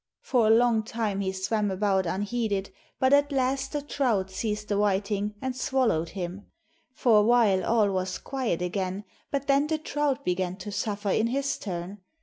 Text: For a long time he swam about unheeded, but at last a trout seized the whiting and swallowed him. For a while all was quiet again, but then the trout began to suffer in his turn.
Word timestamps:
For 0.23 0.47
a 0.47 0.49
long 0.49 0.81
time 0.81 1.19
he 1.21 1.31
swam 1.31 1.69
about 1.69 2.07
unheeded, 2.07 2.71
but 2.97 3.13
at 3.13 3.31
last 3.31 3.75
a 3.75 3.83
trout 3.83 4.31
seized 4.31 4.69
the 4.69 4.79
whiting 4.79 5.35
and 5.43 5.55
swallowed 5.55 6.09
him. 6.17 6.47
For 6.95 7.19
a 7.19 7.21
while 7.21 7.63
all 7.63 7.91
was 7.91 8.17
quiet 8.17 8.63
again, 8.63 9.03
but 9.29 9.45
then 9.45 9.67
the 9.67 9.77
trout 9.77 10.25
began 10.25 10.55
to 10.55 10.71
suffer 10.71 11.11
in 11.11 11.27
his 11.27 11.55
turn. 11.59 11.99